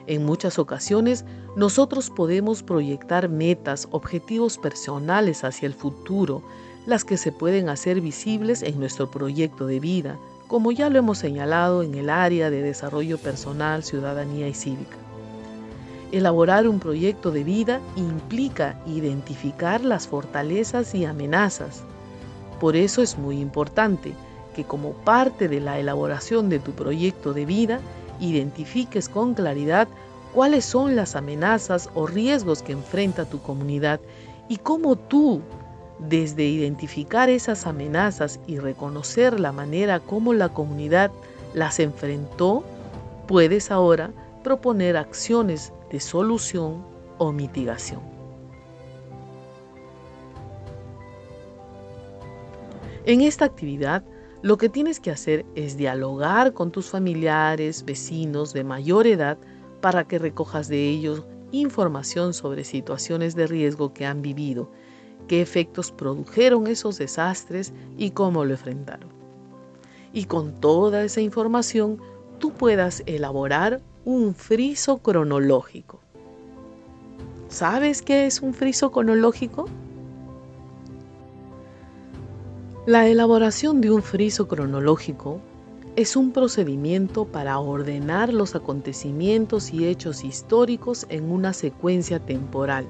En 0.07 0.25
muchas 0.25 0.57
ocasiones 0.57 1.25
nosotros 1.55 2.09
podemos 2.09 2.63
proyectar 2.63 3.29
metas, 3.29 3.87
objetivos 3.91 4.57
personales 4.57 5.43
hacia 5.43 5.67
el 5.67 5.75
futuro, 5.75 6.41
las 6.85 7.03
que 7.05 7.17
se 7.17 7.31
pueden 7.31 7.69
hacer 7.69 8.01
visibles 8.01 8.63
en 8.63 8.79
nuestro 8.79 9.09
proyecto 9.09 9.67
de 9.67 9.79
vida, 9.79 10.17
como 10.47 10.71
ya 10.71 10.89
lo 10.89 10.99
hemos 10.99 11.17
señalado 11.17 11.83
en 11.83 11.95
el 11.95 12.09
área 12.09 12.49
de 12.49 12.61
desarrollo 12.61 13.17
personal, 13.17 13.83
ciudadanía 13.83 14.47
y 14.47 14.53
cívica. 14.53 14.97
Elaborar 16.11 16.67
un 16.67 16.79
proyecto 16.79 17.31
de 17.31 17.43
vida 17.43 17.79
implica 17.95 18.81
identificar 18.85 19.81
las 19.85 20.07
fortalezas 20.07 20.93
y 20.93 21.05
amenazas. 21.05 21.83
Por 22.59 22.75
eso 22.75 23.01
es 23.01 23.17
muy 23.17 23.39
importante 23.39 24.13
que 24.53 24.65
como 24.65 24.91
parte 24.91 25.47
de 25.47 25.61
la 25.61 25.79
elaboración 25.79 26.49
de 26.49 26.59
tu 26.59 26.71
proyecto 26.71 27.33
de 27.33 27.45
vida, 27.45 27.79
identifiques 28.19 29.07
con 29.07 29.33
claridad 29.33 29.87
cuáles 30.33 30.65
son 30.65 30.95
las 30.95 31.15
amenazas 31.15 31.89
o 31.95 32.07
riesgos 32.07 32.61
que 32.61 32.73
enfrenta 32.73 33.25
tu 33.25 33.41
comunidad 33.41 33.99
y 34.49 34.57
cómo 34.57 34.97
tú, 34.97 35.41
desde 36.07 36.43
identificar 36.43 37.29
esas 37.29 37.67
amenazas 37.67 38.39
y 38.47 38.57
reconocer 38.57 39.39
la 39.39 39.51
manera 39.51 39.99
como 39.99 40.33
la 40.33 40.49
comunidad 40.49 41.11
las 41.53 41.79
enfrentó, 41.79 42.63
puedes 43.27 43.71
ahora 43.71 44.11
proponer 44.43 44.97
acciones 44.97 45.73
de 45.91 45.99
solución 45.99 46.83
o 47.17 47.31
mitigación. 47.31 48.01
En 53.05 53.21
esta 53.21 53.45
actividad, 53.45 54.03
lo 54.41 54.57
que 54.57 54.69
tienes 54.69 54.99
que 54.99 55.11
hacer 55.11 55.45
es 55.55 55.77
dialogar 55.77 56.53
con 56.53 56.71
tus 56.71 56.89
familiares, 56.89 57.83
vecinos 57.85 58.53
de 58.53 58.63
mayor 58.63 59.07
edad, 59.07 59.37
para 59.81 60.07
que 60.07 60.19
recojas 60.19 60.67
de 60.67 60.89
ellos 60.89 61.23
información 61.51 62.33
sobre 62.33 62.63
situaciones 62.63 63.35
de 63.35 63.47
riesgo 63.47 63.93
que 63.93 64.05
han 64.05 64.21
vivido, 64.21 64.71
qué 65.27 65.41
efectos 65.41 65.91
produjeron 65.91 66.67
esos 66.67 66.97
desastres 66.97 67.73
y 67.97 68.11
cómo 68.11 68.45
lo 68.45 68.51
enfrentaron. 68.51 69.09
Y 70.13 70.25
con 70.25 70.59
toda 70.59 71.03
esa 71.03 71.21
información, 71.21 71.99
tú 72.39 72.51
puedas 72.51 73.03
elaborar 73.05 73.81
un 74.03 74.33
friso 74.33 74.97
cronológico. 74.97 75.99
¿Sabes 77.49 78.01
qué 78.01 78.25
es 78.25 78.41
un 78.41 78.53
friso 78.53 78.91
cronológico? 78.91 79.67
La 82.85 83.07
elaboración 83.07 83.79
de 83.79 83.91
un 83.91 84.01
friso 84.01 84.47
cronológico 84.47 85.39
es 85.95 86.15
un 86.15 86.31
procedimiento 86.31 87.25
para 87.25 87.59
ordenar 87.59 88.33
los 88.33 88.55
acontecimientos 88.55 89.73
y 89.73 89.85
hechos 89.85 90.23
históricos 90.23 91.05
en 91.09 91.29
una 91.31 91.53
secuencia 91.53 92.19
temporal. 92.19 92.87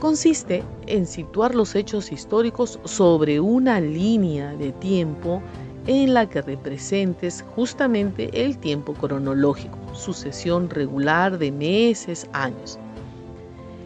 Consiste 0.00 0.62
en 0.86 1.06
situar 1.06 1.54
los 1.54 1.74
hechos 1.74 2.10
históricos 2.10 2.80
sobre 2.84 3.38
una 3.38 3.82
línea 3.82 4.54
de 4.54 4.72
tiempo 4.72 5.42
en 5.86 6.14
la 6.14 6.26
que 6.26 6.40
representes 6.40 7.44
justamente 7.54 8.30
el 8.32 8.56
tiempo 8.56 8.94
cronológico, 8.94 9.76
sucesión 9.92 10.70
regular 10.70 11.36
de 11.36 11.52
meses, 11.52 12.26
años. 12.32 12.78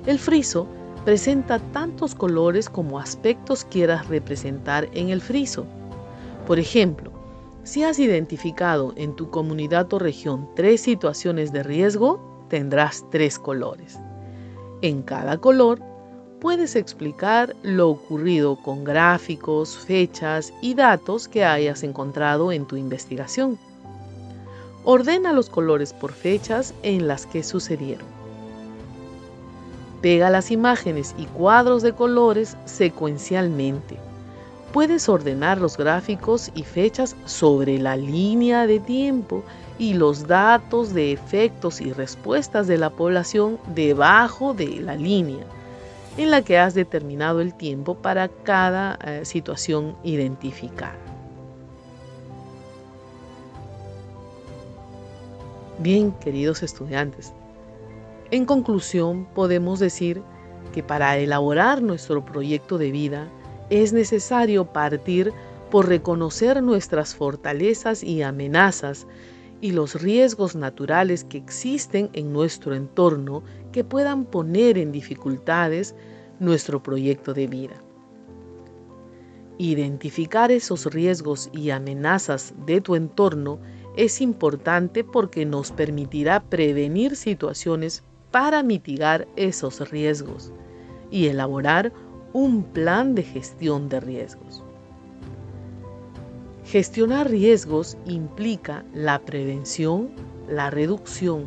El 0.06 0.20
friso 0.20 0.68
presenta 1.04 1.58
tantos 1.72 2.14
colores 2.14 2.68
como 2.68 3.00
aspectos 3.00 3.64
quieras 3.64 4.06
representar 4.06 4.88
en 4.92 5.08
el 5.08 5.20
friso. 5.20 5.66
Por 6.46 6.60
ejemplo, 6.60 7.10
si 7.64 7.82
has 7.82 7.98
identificado 7.98 8.92
en 8.96 9.16
tu 9.16 9.30
comunidad 9.30 9.92
o 9.92 9.98
región 9.98 10.48
tres 10.54 10.80
situaciones 10.80 11.52
de 11.52 11.64
riesgo, 11.64 12.46
tendrás 12.48 13.04
tres 13.10 13.36
colores. 13.36 13.98
En 14.80 15.02
cada 15.02 15.38
color 15.38 15.93
puedes 16.44 16.76
explicar 16.76 17.56
lo 17.62 17.88
ocurrido 17.88 18.56
con 18.56 18.84
gráficos, 18.84 19.78
fechas 19.78 20.52
y 20.60 20.74
datos 20.74 21.26
que 21.26 21.42
hayas 21.42 21.82
encontrado 21.82 22.52
en 22.52 22.66
tu 22.66 22.76
investigación. 22.76 23.58
Ordena 24.84 25.32
los 25.32 25.48
colores 25.48 25.94
por 25.94 26.12
fechas 26.12 26.74
en 26.82 27.08
las 27.08 27.24
que 27.24 27.42
sucedieron. 27.42 28.06
Pega 30.02 30.28
las 30.28 30.50
imágenes 30.50 31.14
y 31.16 31.24
cuadros 31.24 31.80
de 31.80 31.94
colores 31.94 32.58
secuencialmente. 32.66 33.96
Puedes 34.70 35.08
ordenar 35.08 35.56
los 35.56 35.78
gráficos 35.78 36.50
y 36.54 36.64
fechas 36.64 37.16
sobre 37.24 37.78
la 37.78 37.96
línea 37.96 38.66
de 38.66 38.80
tiempo 38.80 39.44
y 39.78 39.94
los 39.94 40.26
datos 40.26 40.92
de 40.92 41.10
efectos 41.10 41.80
y 41.80 41.90
respuestas 41.94 42.66
de 42.66 42.76
la 42.76 42.90
población 42.90 43.58
debajo 43.74 44.52
de 44.52 44.82
la 44.82 44.94
línea 44.94 45.46
en 46.16 46.30
la 46.30 46.42
que 46.42 46.58
has 46.58 46.74
determinado 46.74 47.40
el 47.40 47.54
tiempo 47.54 47.96
para 47.96 48.28
cada 48.28 48.98
eh, 49.04 49.24
situación 49.24 49.96
identificada. 50.04 50.96
Bien, 55.78 56.12
queridos 56.12 56.62
estudiantes, 56.62 57.32
en 58.30 58.46
conclusión 58.46 59.26
podemos 59.34 59.80
decir 59.80 60.22
que 60.72 60.82
para 60.82 61.16
elaborar 61.18 61.82
nuestro 61.82 62.24
proyecto 62.24 62.78
de 62.78 62.90
vida 62.90 63.28
es 63.70 63.92
necesario 63.92 64.66
partir 64.66 65.32
por 65.70 65.88
reconocer 65.88 66.62
nuestras 66.62 67.14
fortalezas 67.14 68.04
y 68.04 68.22
amenazas 68.22 69.06
y 69.60 69.72
los 69.72 70.00
riesgos 70.00 70.56
naturales 70.56 71.24
que 71.24 71.38
existen 71.38 72.10
en 72.12 72.32
nuestro 72.32 72.74
entorno 72.74 73.42
que 73.72 73.84
puedan 73.84 74.24
poner 74.24 74.78
en 74.78 74.92
dificultades 74.92 75.94
nuestro 76.40 76.82
proyecto 76.82 77.34
de 77.34 77.46
vida. 77.46 77.74
Identificar 79.58 80.50
esos 80.50 80.86
riesgos 80.86 81.48
y 81.52 81.70
amenazas 81.70 82.54
de 82.66 82.80
tu 82.80 82.96
entorno 82.96 83.60
es 83.96 84.20
importante 84.20 85.04
porque 85.04 85.46
nos 85.46 85.70
permitirá 85.70 86.42
prevenir 86.42 87.14
situaciones 87.14 88.02
para 88.32 88.64
mitigar 88.64 89.28
esos 89.36 89.88
riesgos 89.90 90.52
y 91.10 91.28
elaborar 91.28 91.92
un 92.32 92.64
plan 92.64 93.14
de 93.14 93.22
gestión 93.22 93.88
de 93.88 94.00
riesgos. 94.00 94.63
Gestionar 96.64 97.30
riesgos 97.30 97.96
implica 98.06 98.84
la 98.94 99.18
prevención, 99.18 100.10
la 100.48 100.70
reducción, 100.70 101.44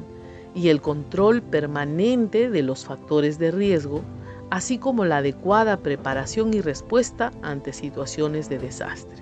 y 0.57 0.69
el 0.69 0.81
control 0.81 1.41
permanente 1.43 2.49
de 2.49 2.63
los 2.63 2.85
factores 2.85 3.37
de 3.37 3.51
riesgo, 3.51 4.01
así 4.49 4.79
como 4.79 5.05
la 5.05 5.17
adecuada 5.17 5.77
preparación 5.77 6.53
y 6.53 6.61
respuesta 6.61 7.31
ante 7.43 7.73
situaciones 7.73 8.49
de 8.49 8.57
desastre. 8.57 9.17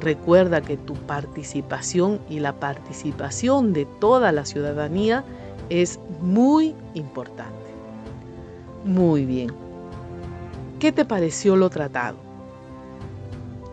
Recuerda 0.00 0.60
que 0.60 0.76
tu 0.76 0.94
participación 0.94 2.20
y 2.28 2.40
la 2.40 2.52
participación 2.60 3.72
de 3.72 3.86
toda 4.00 4.30
la 4.32 4.44
ciudadanía 4.44 5.24
es 5.68 5.98
muy 6.20 6.74
importante. 6.94 7.70
Muy 8.84 9.24
bien. 9.24 9.50
¿Qué 10.78 10.92
te 10.92 11.04
pareció 11.04 11.56
lo 11.56 11.70
tratado? 11.70 12.23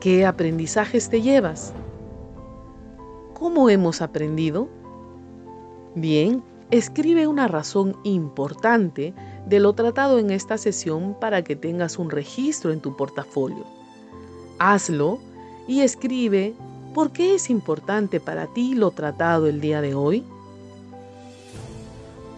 ¿Qué 0.01 0.25
aprendizajes 0.25 1.09
te 1.09 1.21
llevas? 1.21 1.73
¿Cómo 3.35 3.69
hemos 3.69 4.01
aprendido? 4.01 4.67
Bien, 5.93 6.43
escribe 6.71 7.27
una 7.27 7.47
razón 7.47 7.95
importante 8.03 9.13
de 9.45 9.59
lo 9.59 9.73
tratado 9.73 10.17
en 10.17 10.31
esta 10.31 10.57
sesión 10.57 11.15
para 11.21 11.43
que 11.43 11.55
tengas 11.55 11.99
un 11.99 12.09
registro 12.09 12.71
en 12.71 12.79
tu 12.79 12.97
portafolio. 12.97 13.63
Hazlo 14.57 15.19
y 15.67 15.81
escribe 15.81 16.55
por 16.95 17.11
qué 17.11 17.35
es 17.35 17.51
importante 17.51 18.19
para 18.19 18.47
ti 18.47 18.73
lo 18.73 18.89
tratado 18.89 19.45
el 19.45 19.61
día 19.61 19.81
de 19.81 19.93
hoy. 19.93 20.23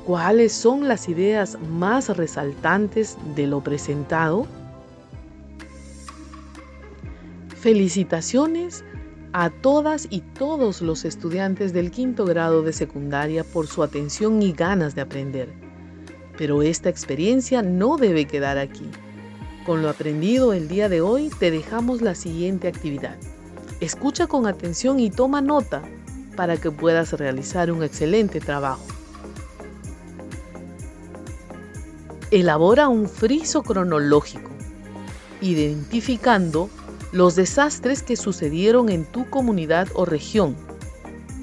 ¿Cuáles 0.05 0.51
son 0.51 0.89
las 0.89 1.07
ideas 1.07 1.57
más 1.71 2.09
resaltantes 2.09 3.17
de 3.37 3.47
lo 3.47 3.61
presentado? 3.61 4.47
Felicitaciones 7.63 8.83
a 9.31 9.49
todas 9.49 10.07
y 10.09 10.19
todos 10.19 10.81
los 10.81 11.05
estudiantes 11.05 11.71
del 11.71 11.91
quinto 11.91 12.25
grado 12.25 12.61
de 12.61 12.73
secundaria 12.73 13.45
por 13.45 13.67
su 13.67 13.83
atención 13.83 14.41
y 14.41 14.51
ganas 14.51 14.95
de 14.95 15.01
aprender. 15.01 15.47
Pero 16.37 16.61
esta 16.61 16.89
experiencia 16.89 17.61
no 17.61 17.95
debe 17.95 18.25
quedar 18.25 18.57
aquí. 18.57 18.89
Con 19.65 19.81
lo 19.81 19.87
aprendido 19.87 20.51
el 20.51 20.67
día 20.67 20.89
de 20.89 20.99
hoy 20.99 21.29
te 21.39 21.51
dejamos 21.51 22.01
la 22.01 22.15
siguiente 22.15 22.67
actividad. 22.67 23.15
Escucha 23.79 24.27
con 24.27 24.45
atención 24.45 24.99
y 24.99 25.09
toma 25.09 25.39
nota 25.39 25.83
para 26.35 26.57
que 26.57 26.69
puedas 26.69 27.13
realizar 27.13 27.71
un 27.71 27.81
excelente 27.81 28.41
trabajo. 28.41 28.83
Elabora 32.29 32.89
un 32.89 33.07
friso 33.07 33.63
cronológico, 33.63 34.51
identificando 35.39 36.69
los 37.13 37.35
desastres 37.35 38.01
que 38.01 38.17
sucedieron 38.17 38.89
en 38.89 39.05
tu 39.05 39.29
comunidad 39.29 39.87
o 39.93 40.03
región, 40.03 40.55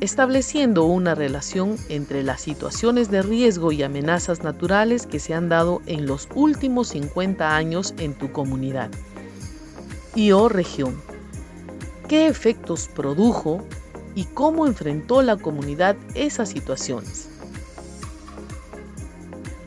estableciendo 0.00 0.84
una 0.84 1.14
relación 1.14 1.76
entre 1.88 2.24
las 2.24 2.40
situaciones 2.40 3.08
de 3.08 3.22
riesgo 3.22 3.70
y 3.70 3.84
amenazas 3.84 4.42
naturales 4.42 5.06
que 5.06 5.20
se 5.20 5.32
han 5.32 5.48
dado 5.48 5.80
en 5.86 6.06
los 6.06 6.28
últimos 6.34 6.88
50 6.88 7.54
años 7.54 7.94
en 7.98 8.14
tu 8.14 8.32
comunidad 8.32 8.90
y 10.16 10.32
o 10.32 10.48
región. 10.48 11.00
¿Qué 12.08 12.26
efectos 12.26 12.88
produjo 12.88 13.64
y 14.16 14.24
cómo 14.24 14.66
enfrentó 14.66 15.22
la 15.22 15.36
comunidad 15.36 15.94
esas 16.16 16.48
situaciones? 16.48 17.28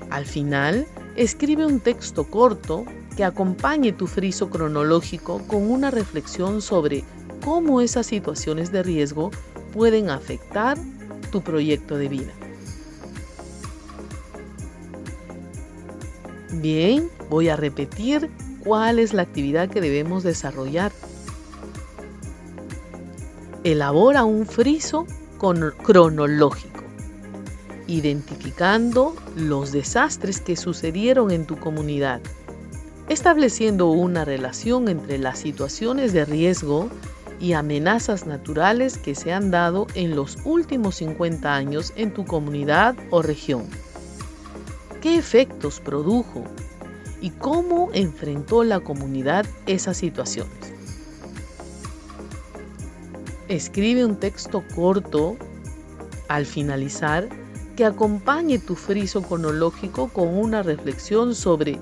Al 0.09 0.25
final, 0.25 0.85
escribe 1.15 1.65
un 1.65 1.79
texto 1.79 2.25
corto 2.25 2.83
que 3.15 3.23
acompañe 3.23 3.91
tu 3.91 4.07
friso 4.07 4.49
cronológico 4.49 5.41
con 5.47 5.69
una 5.69 5.91
reflexión 5.91 6.61
sobre 6.61 7.03
cómo 7.43 7.81
esas 7.81 8.07
situaciones 8.07 8.71
de 8.71 8.83
riesgo 8.83 9.31
pueden 9.73 10.09
afectar 10.09 10.77
tu 11.31 11.41
proyecto 11.41 11.97
de 11.97 12.07
vida. 12.09 12.31
Bien, 16.51 17.09
voy 17.29 17.49
a 17.49 17.55
repetir 17.55 18.29
cuál 18.63 18.99
es 18.99 19.13
la 19.13 19.23
actividad 19.23 19.69
que 19.69 19.81
debemos 19.81 20.23
desarrollar. 20.23 20.91
Elabora 23.63 24.23
un 24.23 24.45
friso 24.45 25.05
cronológico, 25.83 26.83
identificando 27.87 29.15
los 29.35 29.71
desastres 29.71 30.39
que 30.39 30.55
sucedieron 30.55 31.31
en 31.31 31.45
tu 31.45 31.57
comunidad 31.57 32.21
estableciendo 33.09 33.89
una 33.89 34.25
relación 34.25 34.87
entre 34.87 35.17
las 35.17 35.39
situaciones 35.39 36.13
de 36.13 36.25
riesgo 36.25 36.89
y 37.39 37.53
amenazas 37.53 38.25
naturales 38.25 38.97
que 38.97 39.15
se 39.15 39.33
han 39.33 39.51
dado 39.51 39.87
en 39.95 40.15
los 40.15 40.37
últimos 40.45 40.95
50 40.95 41.53
años 41.53 41.93
en 41.95 42.13
tu 42.13 42.25
comunidad 42.25 42.95
o 43.09 43.21
región. 43.21 43.65
¿Qué 45.01 45.17
efectos 45.17 45.81
produjo 45.81 46.45
y 47.19 47.31
cómo 47.31 47.89
enfrentó 47.93 48.63
la 48.63 48.79
comunidad 48.79 49.45
esas 49.65 49.97
situaciones? 49.97 50.73
Escribe 53.49 54.05
un 54.05 54.15
texto 54.15 54.63
corto 54.73 55.35
al 56.29 56.45
finalizar 56.45 57.27
que 57.75 57.85
acompañe 57.85 58.59
tu 58.59 58.75
friso 58.75 59.21
cronológico 59.21 60.07
con 60.07 60.29
una 60.29 60.63
reflexión 60.63 61.35
sobre 61.35 61.79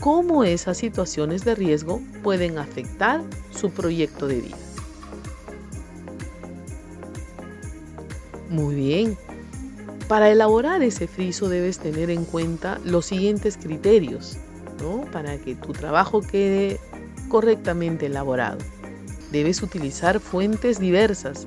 cómo 0.00 0.44
esas 0.44 0.78
situaciones 0.78 1.44
de 1.44 1.54
riesgo 1.54 2.00
pueden 2.22 2.58
afectar 2.58 3.22
su 3.50 3.70
proyecto 3.70 4.26
de 4.26 4.40
vida. 4.40 4.56
Muy 8.50 8.74
bien. 8.74 9.16
Para 10.08 10.30
elaborar 10.30 10.82
ese 10.82 11.06
friso 11.06 11.48
debes 11.48 11.78
tener 11.78 12.10
en 12.10 12.24
cuenta 12.24 12.80
los 12.84 13.06
siguientes 13.06 13.58
criterios 13.58 14.38
para 15.12 15.36
que 15.38 15.54
tu 15.54 15.72
trabajo 15.72 16.22
quede 16.22 16.78
correctamente 17.28 18.06
elaborado. 18.06 18.58
Debes 19.32 19.62
utilizar 19.62 20.20
fuentes 20.20 20.78
diversas, 20.78 21.46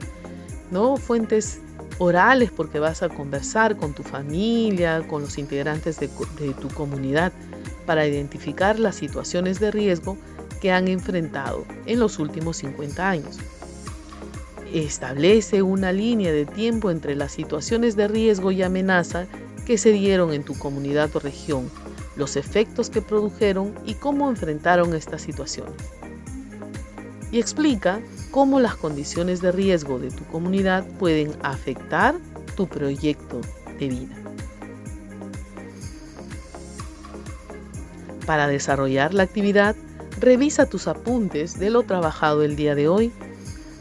¿no? 0.70 0.98
fuentes 0.98 1.60
orales 1.98 2.52
porque 2.52 2.80
vas 2.80 3.02
a 3.02 3.10
conversar 3.10 3.78
con 3.78 3.94
tu 3.94 4.04
familia, 4.04 5.02
con 5.08 5.22
los 5.22 5.38
integrantes 5.38 6.00
de 6.00 6.08
tu 6.08 6.68
comunidad 6.70 7.32
para 7.86 8.08
identificar 8.08 8.80
las 8.80 8.96
situaciones 8.96 9.60
de 9.60 9.72
riesgo 9.72 10.18
que 10.62 10.72
han 10.72 10.88
enfrentado 10.88 11.66
en 11.86 12.00
los 12.00 12.20
últimos 12.20 12.58
50 12.58 13.10
años. 13.10 13.38
Establece 14.74 15.62
una 15.62 15.92
línea 15.92 16.32
de 16.32 16.46
tiempo 16.46 16.92
entre 16.92 17.16
las 17.16 17.34
situaciones 17.34 17.96
de 17.96 18.08
riesgo 18.08 18.52
y 18.52 18.62
amenaza 18.62 19.28
que 19.66 19.78
se 19.78 19.92
dieron 19.92 20.34
en 20.34 20.44
tu 20.44 20.58
comunidad 20.58 21.14
o 21.16 21.20
región, 21.20 21.70
los 22.16 22.36
efectos 22.36 22.90
que 22.90 23.02
produjeron 23.02 23.74
y 23.86 23.96
cómo 23.96 24.30
enfrentaron 24.30 24.94
estas 24.96 25.22
situaciones. 25.22 25.76
Y 27.32 27.40
explica 27.40 28.02
cómo 28.30 28.60
las 28.60 28.76
condiciones 28.76 29.42
de 29.42 29.52
riesgo 29.52 30.00
de 30.00 30.12
tu 30.12 30.26
comunidad 30.26 30.86
pueden 31.00 31.34
afectar 31.42 32.16
tu 32.56 32.68
proyecto 32.68 33.42
de 33.80 33.88
vida. 33.88 34.21
Para 38.26 38.48
desarrollar 38.48 39.14
la 39.14 39.24
actividad, 39.24 39.76
revisa 40.20 40.66
tus 40.66 40.88
apuntes 40.88 41.60
de 41.60 41.70
lo 41.70 41.84
trabajado 41.84 42.44
el 42.44 42.56
día 42.56 42.76
de 42.76 42.88
hoy. 42.88 43.12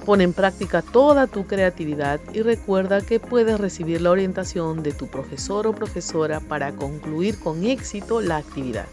Pon 0.06 0.20
en 0.20 0.32
práctica 0.32 0.80
toda 0.82 1.26
tu 1.26 1.46
creatividad 1.46 2.20
y 2.32 2.40
recuerda 2.40 3.02
que 3.02 3.20
puedes 3.20 3.60
recibir 3.60 4.00
la 4.00 4.10
orientación 4.10 4.82
de 4.82 4.92
tu 4.92 5.08
profesor 5.08 5.66
o 5.66 5.74
profesora 5.74 6.40
para 6.40 6.72
concluir 6.72 7.38
con 7.38 7.64
éxito 7.64 8.20
la 8.20 8.38
actividad. 8.38 8.86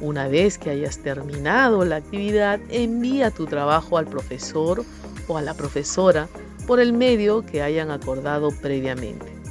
Una 0.00 0.28
vez 0.28 0.58
que 0.58 0.70
hayas 0.70 0.98
terminado 0.98 1.84
la 1.84 1.96
actividad, 1.96 2.60
envía 2.68 3.30
tu 3.30 3.46
trabajo 3.46 3.98
al 3.98 4.06
profesor 4.06 4.84
o 5.26 5.38
a 5.38 5.42
la 5.42 5.54
profesora 5.54 6.28
por 6.66 6.78
el 6.78 6.92
medio 6.92 7.44
que 7.44 7.62
hayan 7.62 7.90
acordado 7.90 8.50
previamente. 8.50 9.43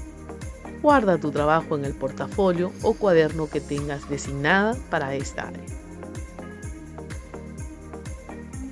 Guarda 0.84 1.17
tu 1.17 1.32
trabajo 1.32 1.78
en 1.78 1.86
el 1.86 1.93
portafolio 1.93 2.74
o 2.82 2.93
cuaderno 2.93 3.50
que 3.50 3.62
tengas 3.62 4.10
designada 4.10 4.76
para 4.89 5.15
esta 5.15 5.48
área. 5.48 5.63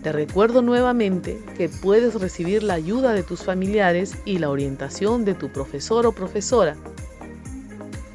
Te 0.03 0.11
recuerdo 0.11 0.61
nuevamente 0.61 1.39
que 1.55 1.69
puedes 1.69 2.15
recibir 2.15 2.63
la 2.63 2.73
ayuda 2.73 3.13
de 3.13 3.23
tus 3.23 3.45
familiares 3.45 4.17
y 4.25 4.39
la 4.39 4.49
orientación 4.49 5.23
de 5.23 5.35
tu 5.35 5.53
profesor 5.53 6.05
o 6.05 6.11
profesora. 6.11 6.75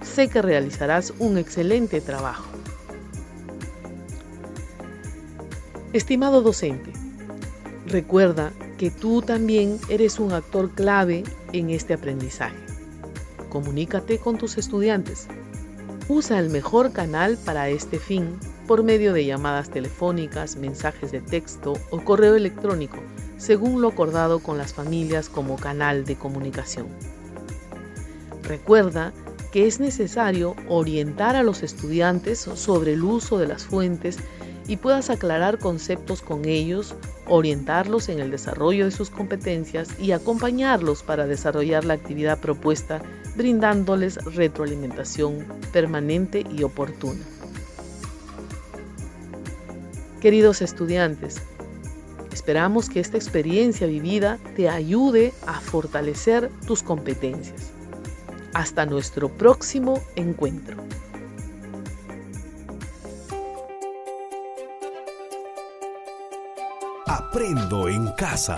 Sé 0.03 0.29
que 0.29 0.43
realizarás 0.43 1.15
un 1.19 1.39
excelente 1.39 2.03
trabajo. 2.03 2.45
Estimado 5.95 6.43
docente, 6.43 6.93
recuerda 7.87 8.53
que 8.77 8.91
tú 8.91 9.23
también 9.23 9.79
eres 9.89 10.21
un 10.21 10.33
actor 10.33 10.71
clave 10.73 11.25
en 11.55 11.71
este 11.71 11.95
aprendizaje. 11.95 12.66
Comunícate 13.57 14.19
con 14.19 14.37
tus 14.37 14.59
estudiantes. 14.59 15.29
Usa 16.09 16.39
el 16.39 16.51
mejor 16.51 16.93
canal 16.93 17.39
para 17.43 17.71
este 17.71 17.99
fin 17.99 18.39
por 18.67 18.83
medio 18.83 19.15
de 19.15 19.25
llamadas 19.25 19.71
telefónicas, 19.71 20.57
mensajes 20.57 21.11
de 21.11 21.23
texto 21.23 21.73
o 21.89 22.05
correo 22.05 22.35
electrónico, 22.35 22.99
según 23.39 23.81
lo 23.81 23.89
acordado 23.89 24.41
con 24.41 24.59
las 24.59 24.75
familias 24.75 25.31
como 25.31 25.57
canal 25.57 26.05
de 26.05 26.17
comunicación. 26.17 26.87
Recuerda 28.43 29.15
que 29.53 29.67
es 29.67 29.81
necesario 29.81 30.55
orientar 30.69 31.35
a 31.35 31.43
los 31.43 31.63
estudiantes 31.63 32.41
sobre 32.41 32.93
el 32.93 33.03
uso 33.05 33.39
de 33.39 33.49
las 33.49 33.65
fuentes 33.65 34.19
y 34.69 34.77
puedas 34.77 35.11
aclarar 35.11 35.59
conceptos 35.59 36.23
con 36.23 36.45
ellos, 36.45 36.95
orientarlos 37.27 38.09
en 38.09 38.21
el 38.21 38.31
desarrollo 38.31 38.85
de 38.85 38.91
sus 38.91 39.11
competencias 39.11 39.89
y 39.99 40.13
acompañarlos 40.13 41.03
para 41.03 41.27
desarrollar 41.27 41.85
la 41.85 41.95
actividad 41.95 42.39
propuesta, 42.41 43.03
brindándoles 43.37 44.17
retroalimentación 44.25 45.45
permanente 45.73 46.45
y 46.57 46.63
oportuna. 46.63 47.25
Queridos 50.21 50.63
estudiantes, 50.63 51.41
esperamos 52.33 52.89
que 52.89 53.01
esta 53.01 53.17
experiencia 53.17 53.87
vivida 53.87 54.39
te 54.57 54.69
ayude 54.69 55.33
a 55.47 55.61
fortalecer 55.61 56.51
tus 56.67 56.83
competencias. 56.83 57.73
Hasta 58.55 58.87
nuestro 58.87 59.29
próximo 59.29 60.03
encuentro. 60.17 60.83
Aprendo 67.37 67.87
en 67.87 68.13
casa. 68.13 68.57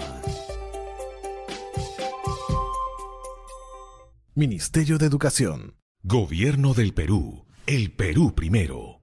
Ministerio 4.36 4.98
de 4.98 5.06
Educación. 5.06 5.74
Gobierno 6.04 6.74
del 6.74 6.94
Perú. 6.94 7.44
El 7.66 7.90
Perú 7.90 8.36
primero. 8.36 8.97